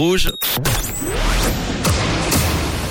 Rouge. 0.00 0.30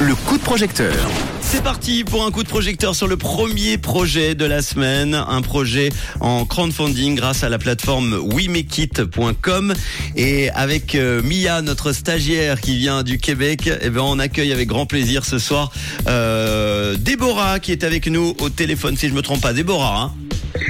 Le 0.01 0.13
coup 0.13 0.37
de 0.37 0.43
projecteur. 0.43 0.93
C'est 1.39 1.63
parti 1.63 2.03
pour 2.03 2.25
un 2.25 2.31
coup 2.31 2.43
de 2.43 2.49
projecteur 2.49 2.95
sur 2.95 3.07
le 3.07 3.15
premier 3.15 3.77
projet 3.77 4.35
de 4.35 4.43
la 4.43 4.61
semaine, 4.61 5.15
un 5.15 5.41
projet 5.41 5.87
en 6.19 6.43
crowdfunding 6.43 7.15
grâce 7.15 7.45
à 7.45 7.49
la 7.49 7.59
plateforme 7.59 8.13
wemekit.com 8.15 9.73
et 10.17 10.49
avec 10.49 10.95
euh, 10.95 11.21
Mia, 11.23 11.61
notre 11.61 11.93
stagiaire 11.93 12.59
qui 12.59 12.75
vient 12.75 13.03
du 13.03 13.19
Québec, 13.19 13.69
eh 13.81 13.89
ben 13.89 14.01
on 14.01 14.19
accueille 14.19 14.51
avec 14.51 14.67
grand 14.67 14.85
plaisir 14.85 15.23
ce 15.23 15.39
soir 15.39 15.71
euh, 16.09 16.97
Déborah 16.97 17.61
qui 17.61 17.71
est 17.71 17.85
avec 17.85 18.07
nous 18.07 18.35
au 18.41 18.49
téléphone 18.49 18.97
si 18.97 19.07
je 19.07 19.13
me 19.13 19.21
trompe 19.21 19.39
pas. 19.39 19.53
Déborah, 19.53 20.11
hein? 20.11 20.13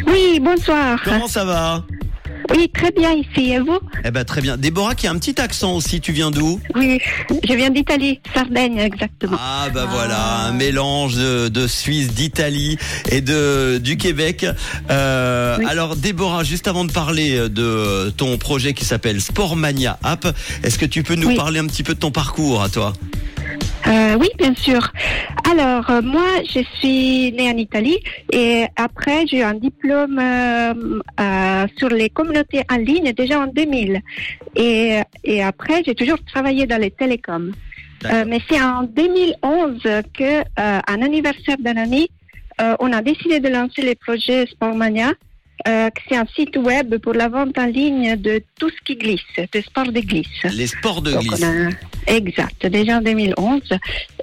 Oui, 0.06 0.40
bonsoir. 0.40 1.00
comment 1.04 1.28
ça 1.28 1.46
va? 1.46 1.84
Oui, 2.56 2.70
très 2.74 2.92
bien 2.92 3.12
ici. 3.14 3.52
Et 3.52 3.60
vous 3.60 3.80
Eh 4.06 4.12
ben 4.12 4.24
très 4.24 4.42
bien. 4.42 4.58
Déborah 4.58 4.96
qui 4.96 5.08
a 5.08 5.12
un 5.12 5.18
petit 5.18 5.40
accent 5.40 5.74
aussi. 5.76 6.00
Tu 6.02 6.12
viens 6.12 6.32
d'où 6.32 6.60
Oui, 6.76 7.00
je 7.48 7.54
viens 7.54 7.70
d'Italie, 7.70 8.20
Sardaigne 8.34 8.78
exactement. 8.80 9.38
Ah 9.40 9.68
bah 9.74 9.86
voilà, 9.90 10.46
un 10.48 10.54
mélange 10.54 11.16
de, 11.16 11.48
de 11.50 11.68
Suisse, 11.68 12.14
d'Italie 12.14 12.78
et 13.12 13.22
de 13.22 13.78
du 13.80 13.98
Québec. 13.98 14.46
Euh, 14.90 15.58
Oui. 15.60 15.66
Alors 15.68 15.96
Déborah, 15.96 16.44
juste 16.44 16.68
avant 16.68 16.86
de 16.86 16.92
parler 16.92 17.50
de 17.50 18.10
ton 18.16 18.38
projet 18.38 18.74
qui 18.74 18.86
s'appelle 18.86 19.22
Sportmania 19.22 19.98
App, 20.04 20.26
est-ce 20.64 20.78
que 20.78 20.86
tu 20.86 21.04
peux 21.04 21.16
nous 21.16 21.30
Oui. 21.30 21.36
parler 21.36 21.60
un 21.60 21.68
petit 21.68 21.84
peu 21.84 21.94
de 21.94 22.00
ton 22.00 22.12
parcours 22.12 22.62
à 22.64 22.70
toi? 22.70 22.94
Euh, 23.88 24.18
oui, 24.20 24.28
bien 24.38 24.54
sûr. 24.56 24.92
Alors, 25.50 25.90
euh, 25.90 26.02
moi, 26.02 26.26
je 26.44 26.60
suis 26.78 27.32
née 27.32 27.50
en 27.50 27.56
Italie 27.56 27.98
et 28.34 28.66
après, 28.76 29.26
j'ai 29.32 29.38
eu 29.38 29.44
un 29.44 29.54
diplôme 29.54 30.20
euh, 30.20 30.74
euh, 31.58 31.68
sur 31.78 31.90
les 31.90 32.10
communautés 32.10 32.64
en 32.70 32.78
ligne 32.78 33.12
déjà 33.14 33.42
en 33.42 33.48
2000. 33.48 34.02
Et, 34.56 35.00
et 35.24 35.44
après, 35.44 35.84
j'ai 35.86 35.96
toujours 35.96 36.24
travaillé 36.24 36.66
dans 36.66 36.80
les 36.80 36.92
télécoms. 36.92 37.52
Euh, 38.06 38.26
mais 38.28 38.40
c'est 38.50 38.62
en 38.62 38.84
2011 38.84 39.82
que, 40.14 40.40
euh, 40.42 40.44
un 40.56 41.02
anniversaire 41.02 41.58
d'un 41.60 41.78
ami, 41.78 42.10
euh, 42.62 42.76
on 42.80 42.92
a 42.92 43.02
décidé 43.02 43.40
de 43.40 43.50
lancer 43.50 43.82
le 43.82 43.96
projet 43.96 44.46
Sportmania. 44.48 45.14
Euh, 45.68 45.90
c'est 46.08 46.16
un 46.18 46.26
site 46.36 46.56
web 46.58 46.98
pour 46.98 47.14
la 47.14 47.30
vente 47.30 47.58
en 47.58 47.66
ligne 47.66 48.16
de 48.18 48.42
tout 48.60 48.70
ce 48.70 48.76
qui 48.86 48.96
glisse, 48.96 49.22
de 49.52 49.62
sport 49.62 49.92
de 49.92 50.00
glisse. 50.02 50.44
Les 50.54 50.68
sports 50.68 51.02
de 51.02 51.14
Donc, 51.14 51.22
glisse. 51.24 51.44
on 51.44 51.70
a- 51.70 52.14
exact, 52.14 52.66
déjà 52.68 52.98
en 52.98 53.02
2011. 53.02 53.62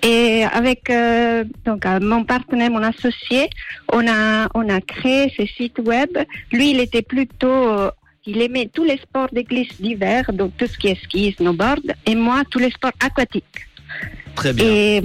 Et 0.03 0.45
avec 0.45 0.89
euh, 0.91 1.45
donc 1.65 1.85
euh, 1.87 1.99
mon 2.01 2.25
partenaire, 2.25 2.71
mon 2.71 2.83
associé, 2.83 3.51
on 3.93 4.07
a 4.07 4.49
on 4.55 4.69
a 4.69 4.81
créé 4.81 5.33
ce 5.37 5.45
site 5.47 5.79
web. 5.81 6.11
Lui, 6.53 6.71
il 6.71 6.81
était 6.81 7.03
plutôt 7.03 7.91
il 8.27 8.41
aimait 8.41 8.71
tous 8.73 8.85
les 8.85 8.97
sports 8.99 9.29
de 9.33 9.41
glisse 9.43 9.81
d'hiver, 9.81 10.25
donc 10.33 10.57
tout 10.57 10.67
ce 10.67 10.79
qui 10.79 10.89
est 10.89 11.03
ski, 11.05 11.35
snowboard, 11.37 11.95
et 12.07 12.15
moi 12.15 12.43
tous 12.51 12.59
les 12.59 12.71
sports 12.71 12.93
aquatiques. 13.05 13.45
Très 14.35 14.53
bien. 14.53 14.65
Et 14.67 15.03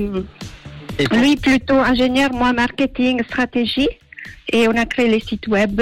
lui 1.11 1.35
plutôt 1.37 1.79
ingénieur, 1.79 2.31
moi 2.33 2.53
marketing, 2.53 3.21
stratégie. 3.23 3.89
Et 4.51 4.67
on 4.67 4.75
a 4.75 4.85
créé 4.85 5.09
le 5.09 5.19
site 5.19 5.47
web 5.47 5.81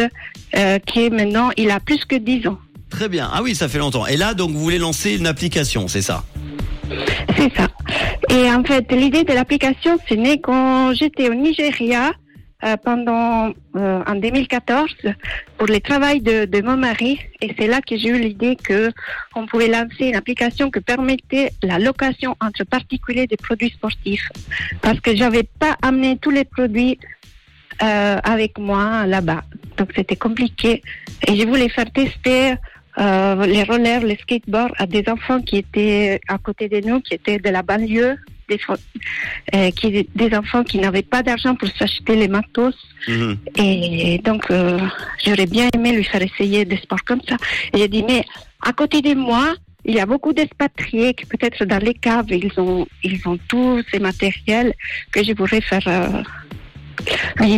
euh, 0.55 0.79
qui 0.79 1.05
est 1.05 1.09
maintenant, 1.09 1.51
il 1.57 1.71
a 1.71 1.79
plus 1.79 2.03
que 2.05 2.15
10 2.15 2.47
ans. 2.47 2.57
Très 2.89 3.09
bien. 3.09 3.29
Ah 3.31 3.41
oui, 3.43 3.55
ça 3.55 3.67
fait 3.67 3.79
longtemps. 3.79 4.07
Et 4.07 4.17
là, 4.17 4.33
donc, 4.33 4.51
vous 4.51 4.59
voulez 4.59 4.79
lancer 4.79 5.15
une 5.15 5.27
application, 5.27 5.87
c'est 5.87 6.01
ça? 6.01 6.23
C'est 7.37 7.53
ça. 7.55 7.67
Et 8.29 8.49
en 8.49 8.63
fait, 8.63 8.91
l'idée 8.91 9.23
de 9.23 9.33
l'application, 9.33 9.97
c'est 10.07 10.15
né 10.15 10.39
quand 10.39 10.93
j'étais 10.93 11.29
au 11.29 11.33
Nigeria 11.33 12.11
euh, 12.63 12.75
pendant 12.83 13.53
euh, 13.75 14.03
en 14.07 14.15
2014 14.15 14.89
pour 15.59 15.67
le 15.67 15.79
travail 15.79 16.21
de, 16.21 16.45
de 16.45 16.61
mon 16.61 16.75
mari. 16.75 17.19
Et 17.39 17.53
c'est 17.55 17.67
là 17.67 17.81
que 17.81 17.95
j'ai 17.95 18.09
eu 18.09 18.19
l'idée 18.19 18.55
que 18.55 18.91
on 19.35 19.45
pouvait 19.45 19.67
lancer 19.67 20.07
une 20.07 20.15
application 20.15 20.71
qui 20.71 20.79
permettait 20.81 21.51
la 21.61 21.77
location 21.77 22.35
entre 22.41 22.63
particuliers 22.63 23.27
des 23.27 23.37
produits 23.37 23.69
sportifs. 23.69 24.27
Parce 24.81 24.99
que 24.99 25.15
j'avais 25.15 25.43
pas 25.43 25.77
amené 25.83 26.17
tous 26.17 26.31
les 26.31 26.45
produits 26.45 26.97
euh, 27.81 28.17
avec 28.23 28.57
moi 28.57 29.05
là-bas. 29.05 29.43
Donc 29.77 29.91
c'était 29.95 30.15
compliqué. 30.15 30.81
Et 31.27 31.35
je 31.35 31.47
voulais 31.47 31.69
faire 31.69 31.91
tester 31.91 32.55
euh, 32.99 33.45
les 33.45 33.63
rollers, 33.63 34.03
les 34.03 34.17
skateboards 34.17 34.73
à 34.77 34.87
des 34.87 35.03
enfants 35.07 35.41
qui 35.41 35.57
étaient 35.57 36.19
à 36.27 36.37
côté 36.39 36.67
de 36.67 36.79
nous, 36.79 36.99
qui 37.01 37.13
étaient 37.13 37.37
de 37.37 37.49
la 37.49 37.61
banlieue, 37.61 38.17
des, 38.49 38.59
euh, 39.53 39.69
qui, 39.71 40.09
des 40.15 40.35
enfants 40.35 40.63
qui 40.63 40.79
n'avaient 40.79 41.03
pas 41.03 41.21
d'argent 41.21 41.53
pour 41.55 41.69
s'acheter 41.69 42.15
les 42.15 42.27
matos. 42.27 42.75
Mhm. 43.07 43.37
Et 43.57 44.19
donc, 44.23 44.49
euh, 44.49 44.79
j'aurais 45.23 45.45
bien 45.45 45.69
aimé 45.75 45.91
lui 45.91 46.03
faire 46.03 46.23
essayer 46.23 46.65
des 46.65 46.77
sports 46.77 47.03
comme 47.05 47.21
ça. 47.27 47.35
Et 47.73 47.79
j'ai 47.79 47.87
dit, 47.87 48.03
mais 48.03 48.23
à 48.61 48.73
côté 48.73 49.01
de 49.03 49.13
moi, 49.13 49.53
il 49.85 49.93
y 49.93 49.99
a 49.99 50.07
beaucoup 50.07 50.33
d'expatriés 50.33 51.13
qui 51.13 51.25
peut-être 51.25 51.65
dans 51.65 51.77
les 51.77 51.93
caves, 51.93 52.31
ils 52.31 52.51
ont, 52.59 52.87
ils 53.03 53.25
ont 53.27 53.37
tous 53.47 53.83
ces 53.91 53.99
matériels 53.99 54.73
que 55.11 55.23
je 55.23 55.33
voudrais 55.33 55.61
faire 55.61 55.87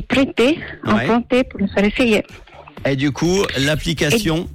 prêter, 0.07 0.59
Ouais. 0.85 0.91
emprunter 0.94 1.44
pour 1.44 1.59
le 1.59 1.67
faire 1.67 1.83
essayer. 1.85 2.23
Et 2.85 2.95
du 2.95 3.11
coup, 3.11 3.44
l'application 3.57 4.47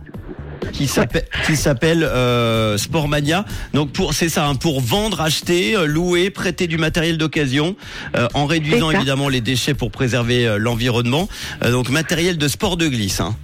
qui 0.72 0.86
s'appelle 0.88 2.02
euh, 2.02 2.76
Sportmania. 2.78 3.44
Donc 3.74 3.92
pour 3.92 4.14
c'est 4.14 4.28
ça, 4.30 4.46
hein, 4.46 4.54
pour 4.54 4.80
vendre, 4.80 5.20
acheter, 5.20 5.76
euh, 5.76 5.84
louer, 5.86 6.30
prêter 6.30 6.66
du 6.66 6.78
matériel 6.78 7.18
d'occasion, 7.18 7.76
euh, 8.16 8.26
en 8.34 8.46
réduisant 8.46 8.90
évidemment 8.90 9.28
les 9.28 9.40
déchets 9.42 9.74
pour 9.74 9.90
préserver 9.90 10.46
euh, 10.46 10.56
l'environnement. 10.58 11.28
Donc 11.62 11.90
matériel 11.90 12.38
de 12.38 12.48
sport 12.48 12.76
de 12.76 12.88
glisse. 12.88 13.20
hein. 13.20 13.36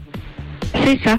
C'est 0.85 0.99
ça. 1.05 1.19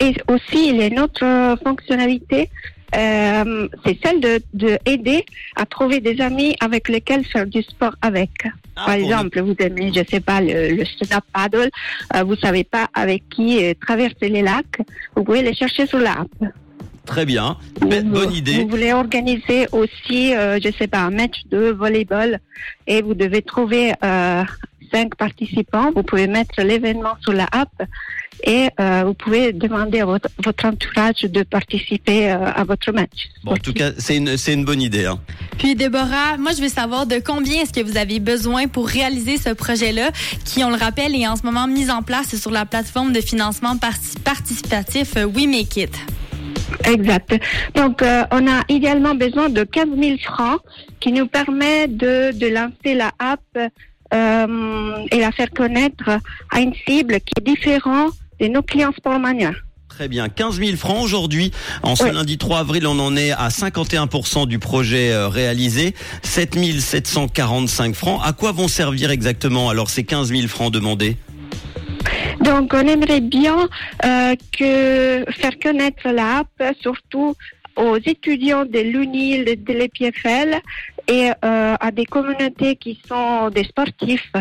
Et 0.00 0.14
aussi, 0.28 0.68
il 0.70 0.76
y 0.76 0.82
a 0.82 0.86
une 0.86 0.98
autre 1.00 1.24
fonctionnalité, 1.62 2.50
euh, 2.96 3.68
c'est 3.84 3.98
celle 4.04 4.20
de, 4.20 4.40
de 4.54 4.78
aider 4.86 5.24
à 5.56 5.66
trouver 5.66 6.00
des 6.00 6.20
amis 6.20 6.54
avec 6.60 6.88
lesquels 6.88 7.24
faire 7.24 7.46
du 7.46 7.62
sport 7.62 7.94
avec. 8.02 8.30
Ah, 8.76 8.86
Par 8.86 8.94
exemple, 8.94 9.40
vous 9.40 9.54
aimez, 9.58 9.92
je 9.94 10.02
sais 10.08 10.20
pas, 10.20 10.40
le, 10.40 10.74
le 10.74 10.84
stand-up 10.84 11.24
paddle, 11.32 11.70
euh, 12.14 12.22
vous 12.24 12.36
savez 12.36 12.64
pas 12.64 12.88
avec 12.94 13.28
qui 13.28 13.64
euh, 13.64 13.74
traverser 13.80 14.28
les 14.28 14.42
lacs, 14.42 14.78
vous 15.14 15.24
pouvez 15.24 15.42
les 15.42 15.54
chercher 15.54 15.86
sur 15.86 15.98
l'app. 15.98 16.28
Très 17.06 17.24
bien, 17.26 17.56
Be- 17.80 18.02
Vous- 18.02 18.10
bonne 18.10 18.32
idée. 18.32 18.62
Vous 18.62 18.68
voulez 18.68 18.92
organiser 18.92 19.66
aussi, 19.72 20.34
euh, 20.34 20.58
je 20.62 20.70
sais 20.78 20.86
pas, 20.86 21.00
un 21.00 21.10
match 21.10 21.42
de 21.50 21.70
volleyball 21.70 22.40
et 22.86 23.02
vous 23.02 23.14
devez 23.14 23.42
trouver 23.42 23.92
euh, 24.02 24.42
cinq 24.92 25.14
participants. 25.16 25.90
Vous 25.94 26.02
pouvez 26.02 26.26
mettre 26.26 26.62
l'événement 26.62 27.14
sur 27.22 27.32
la 27.32 27.46
app 27.52 27.68
et 28.46 28.68
euh, 28.80 29.04
vous 29.06 29.14
pouvez 29.14 29.52
demander 29.52 30.00
à 30.00 30.06
votre, 30.06 30.28
votre 30.42 30.64
entourage 30.66 31.22
de 31.22 31.42
participer 31.42 32.30
euh, 32.32 32.38
à 32.54 32.64
votre 32.64 32.90
match. 32.92 33.28
Bon, 33.44 33.52
en 33.52 33.56
tout 33.56 33.72
cas, 33.74 33.90
c'est 33.98 34.16
une 34.16 34.36
c'est 34.36 34.54
une 34.54 34.64
bonne 34.64 34.82
idée. 34.82 35.04
hein. 35.06 35.18
Puis 35.58 35.74
Déborah, 35.74 36.36
moi 36.38 36.52
je 36.56 36.62
veux 36.62 36.68
savoir 36.68 37.06
de 37.06 37.20
combien 37.24 37.62
est-ce 37.62 37.72
que 37.72 37.80
vous 37.84 37.96
avez 37.96 38.18
besoin 38.18 38.66
pour 38.66 38.88
réaliser 38.88 39.36
ce 39.36 39.50
projet-là, 39.50 40.10
qui, 40.44 40.64
on 40.64 40.70
le 40.70 40.76
rappelle, 40.76 41.14
est 41.14 41.28
en 41.28 41.36
ce 41.36 41.42
moment 41.42 41.66
mis 41.66 41.90
en 41.90 42.02
place 42.02 42.34
sur 42.36 42.50
la 42.50 42.64
plateforme 42.66 43.12
de 43.12 43.20
financement 43.20 43.76
parti- 43.76 44.18
participatif 44.24 45.14
We 45.34 45.46
Make 45.46 45.76
It. 45.76 45.94
Exact. 46.84 47.34
Donc, 47.74 48.02
euh, 48.02 48.24
on 48.30 48.46
a 48.46 48.62
idéalement 48.68 49.14
besoin 49.14 49.48
de 49.48 49.64
15 49.64 49.88
000 49.98 50.18
francs 50.18 50.60
qui 51.00 51.12
nous 51.12 51.26
permet 51.26 51.88
de, 51.88 52.32
de 52.32 52.46
lancer 52.48 52.94
la 52.94 53.12
app 53.18 53.40
euh, 54.12 55.06
et 55.10 55.20
la 55.20 55.32
faire 55.32 55.50
connaître 55.50 56.08
à 56.50 56.60
une 56.60 56.74
cible 56.86 57.14
qui 57.20 57.32
est 57.38 57.44
différente 57.44 58.12
de 58.40 58.48
nos 58.48 58.62
clients 58.62 58.92
Sportmania. 58.96 59.52
Très 59.88 60.08
bien, 60.08 60.28
15 60.28 60.58
000 60.58 60.76
francs 60.76 61.04
aujourd'hui. 61.04 61.52
En 61.84 61.94
ce 61.94 62.12
lundi 62.12 62.36
3 62.36 62.58
avril, 62.58 62.84
on 62.86 62.98
en 62.98 63.16
est 63.16 63.30
à 63.30 63.48
51% 63.48 64.48
du 64.48 64.58
projet 64.58 65.12
euh, 65.12 65.28
réalisé. 65.28 65.94
7 66.22 66.58
745 66.80 67.94
francs. 67.94 68.20
À 68.24 68.32
quoi 68.32 68.50
vont 68.50 68.66
servir 68.66 69.12
exactement 69.12 69.68
alors 69.68 69.90
ces 69.90 70.02
15 70.02 70.30
000 70.30 70.48
francs 70.48 70.72
demandés? 70.72 71.16
Donc, 72.40 72.72
on 72.74 72.86
aimerait 72.86 73.20
bien 73.20 73.68
euh, 74.04 74.34
que 74.58 75.24
faire 75.32 75.58
connaître 75.62 76.08
l'app, 76.08 76.48
surtout 76.80 77.34
aux 77.76 77.96
étudiants 77.96 78.64
de 78.64 78.78
l'UNIL, 78.78 79.44
de 79.44 79.72
l'EPFL 79.72 80.60
et 81.08 81.30
euh, 81.30 81.76
à 81.78 81.90
des 81.90 82.06
communautés 82.06 82.76
qui 82.76 83.00
sont 83.06 83.50
des 83.50 83.64
sportifs. 83.64 84.32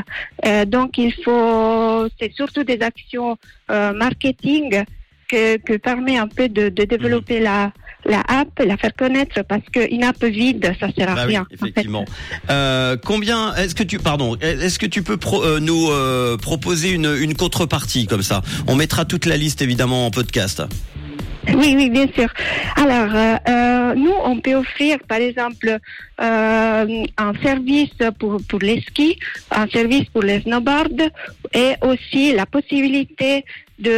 Euh, 0.45 0.65
donc, 0.65 0.97
il 0.97 1.13
faut, 1.13 2.07
c'est 2.19 2.31
surtout 2.33 2.63
des 2.63 2.81
actions 2.81 3.37
euh, 3.71 3.93
marketing 3.93 4.83
que, 5.27 5.57
que 5.57 5.77
permet 5.77 6.17
un 6.17 6.27
peu 6.27 6.47
de, 6.47 6.69
de 6.69 6.83
développer 6.83 7.39
la, 7.39 7.71
la 8.05 8.21
app, 8.27 8.49
la 8.65 8.77
faire 8.77 8.93
connaître 8.95 9.41
parce 9.47 9.63
qu'une 9.71 10.03
app 10.03 10.23
vide, 10.23 10.73
ça 10.79 10.87
sert 10.95 11.09
à 11.09 11.15
Bah 11.15 11.21
oui, 11.25 11.31
rien. 11.33 11.41
en 11.41 11.45
fait. 11.45 11.55
effectivement. 11.69 12.05
Euh, 12.49 12.97
combien 13.03 13.53
est-ce 13.55 13.75
que 13.75 13.83
tu 13.83 13.97
pardon 13.99 14.35
est-ce 14.41 14.77
que 14.79 14.85
tu 14.85 15.03
peux 15.03 15.17
pro- 15.17 15.43
euh, 15.43 15.59
nous 15.59 15.89
euh, 15.89 16.37
proposer 16.37 16.91
une, 16.91 17.13
une 17.19 17.33
contrepartie 17.35 18.07
comme 18.07 18.23
ça? 18.23 18.41
On 18.67 18.75
mettra 18.75 19.05
toute 19.05 19.25
la 19.25 19.37
liste 19.37 19.61
évidemment 19.61 20.05
en 20.05 20.11
podcast. 20.11 20.61
Oui, 21.53 21.73
oui, 21.75 21.89
bien 21.89 22.07
sûr. 22.17 22.29
Alors, 22.77 23.11
euh, 23.49 23.95
nous, 23.95 24.13
on 24.23 24.39
peut 24.39 24.55
offrir, 24.55 24.97
par 25.09 25.17
exemple, 25.17 25.77
euh, 26.21 27.03
un 27.17 27.33
service 27.43 27.89
pour, 28.17 28.37
pour 28.47 28.59
les 28.59 28.79
skis, 28.87 29.19
un 29.51 29.67
service 29.67 30.05
pour 30.13 30.23
les 30.23 30.39
snowboards 30.41 31.09
et 31.53 31.73
aussi 31.81 32.31
la 32.33 32.45
possibilité 32.45 33.43
de, 33.77 33.89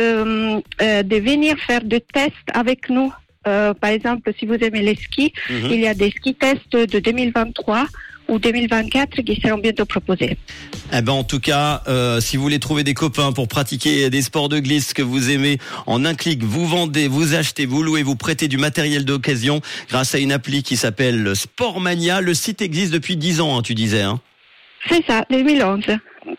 euh, 0.82 1.04
de 1.04 1.16
venir 1.18 1.56
faire 1.68 1.84
des 1.84 2.02
tests 2.02 2.34
avec 2.54 2.90
nous 2.90 3.12
euh, 3.48 3.74
par 3.74 3.90
exemple, 3.92 4.32
si 4.38 4.46
vous 4.46 4.56
aimez 4.56 4.82
les 4.82 4.96
skis, 4.96 5.34
Mhm. 5.50 5.70
il 5.72 5.80
y 5.82 5.88
a 5.88 5.94
des 5.94 6.12
ski 6.12 6.34
tests 6.36 6.74
de 6.76 7.00
2023 7.00 7.86
ou 8.28 8.40
2024 8.40 9.22
qui 9.22 9.40
seront 9.40 9.60
bientôt 9.60 9.86
proposés. 9.86 10.36
Eh 10.92 11.02
ben 11.02 11.12
en 11.12 11.24
tout 11.24 11.40
cas, 11.40 11.84
euh, 11.88 12.20
si 12.20 12.38
vous 12.38 12.44
voulez 12.44 12.58
trouver 12.58 12.84
des 12.84 12.96
copains 12.96 13.32
pour 13.34 13.48
pratiquer 13.48 14.10
des 14.10 14.22
sports 14.24 14.50
de 14.50 14.58
glisse 14.60 14.94
que 14.94 15.04
vous 15.04 15.30
aimez, 15.30 15.60
en 15.86 16.06
un 16.06 16.16
clic, 16.16 16.42
vous 16.44 16.66
vendez, 16.66 17.08
vous 17.08 17.36
achetez, 17.36 17.68
vous 17.68 17.84
louez, 17.84 18.02
vous 18.02 18.16
prêtez 18.16 18.48
du 18.48 18.58
matériel 18.58 19.06
d'occasion 19.06 19.62
grâce 19.90 20.16
à 20.16 20.18
une 20.20 20.32
appli 20.32 20.64
qui 20.64 20.76
s'appelle 20.76 21.36
Sportmania. 21.36 22.22
Le 22.22 22.34
site 22.34 22.64
existe 22.64 22.92
depuis 22.92 23.16
10 23.16 23.42
ans, 23.42 23.60
hein, 23.60 23.62
tu 23.62 23.76
disais. 23.76 24.02
Hein. 24.02 24.20
C'est 24.90 25.06
ça, 25.06 25.24
2011. 25.30 25.84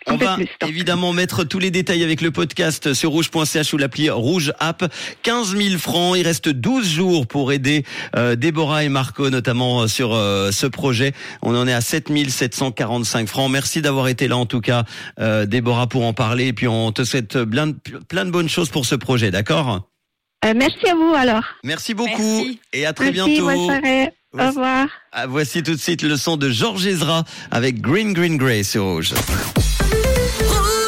On 0.09 0.17
va 0.17 0.37
plus. 0.37 0.47
évidemment 0.69 1.13
mettre 1.13 1.45
tous 1.45 1.59
les 1.59 1.71
détails 1.71 2.05
avec 2.05 2.21
le 2.21 2.31
podcast 2.31 2.95
sur 2.95 3.11
rouge.ch 3.11 3.73
ou 3.73 3.77
l'appli 3.77 4.09
Rouge 4.11 4.53
App. 4.61 4.93
15 5.23 5.57
000 5.57 5.79
francs. 5.79 6.17
Il 6.17 6.23
reste 6.25 6.49
12 6.49 6.89
jours 6.89 7.27
pour 7.27 7.53
aider 7.53 7.85
euh, 8.15 8.37
Déborah 8.37 8.85
et 8.85 8.89
Marco, 8.89 9.31
notamment 9.31 9.83
euh, 9.83 9.89
sur 9.89 10.15
euh, 10.15 10.51
ce 10.53 10.67
projet. 10.67 11.13
On 11.43 11.57
en 11.57 11.67
est 11.67 11.73
à 11.73 11.81
7 11.81 12.11
745 12.29 13.29
francs. 13.29 13.51
Merci 13.51 13.83
d'avoir 13.83 14.09
été 14.09 14.29
là 14.29 14.37
en 14.37 14.47
tout 14.47 14.61
cas, 14.61 14.85
euh, 15.19 15.45
Déborah, 15.47 15.87
pour 15.89 16.05
en 16.05 16.13
parler. 16.13 16.47
Et 16.47 16.53
puis 16.53 16.69
on 16.69 16.93
te 16.93 17.03
souhaite 17.05 17.43
plein 17.45 17.67
de, 17.69 17.75
plein 18.09 18.25
de 18.25 18.31
bonnes 18.31 18.49
choses 18.49 18.69
pour 18.69 18.87
ce 18.87 18.95
projet, 18.95 19.31
d'accord? 19.31 19.89
Euh, 20.45 20.53
merci 20.55 20.87
à 20.89 20.95
vous 20.95 21.15
alors. 21.17 21.43
Merci 21.65 21.95
beaucoup 21.95 22.13
Merci. 22.45 22.61
et 22.73 22.87
à 22.87 22.93
très 22.93 23.07
merci, 23.11 23.31
bientôt. 23.41 23.47
bonne 23.47 23.65
soirée. 23.65 24.07
Au 24.33 24.37
Voici- 24.39 24.49
revoir. 24.51 24.87
Ah, 25.13 25.27
voici 25.27 25.63
tout 25.63 25.73
de 25.75 25.81
suite 25.81 26.03
le 26.03 26.17
son 26.17 26.37
de 26.37 26.51
Georges 26.51 26.87
Ezra 26.87 27.25
avec 27.51 27.81
Green 27.81 28.13
Green 28.13 28.37
Grey 28.37 28.63
sur 28.63 28.85
Rouge. 28.85 29.15